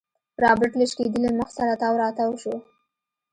رابرټ 0.43 0.71
له 0.79 0.85
شکېدلي 0.91 1.29
مخ 1.39 1.49
سره 1.57 1.73
تاو 1.81 1.93
راتاو 2.03 2.31
شو. 2.41 2.55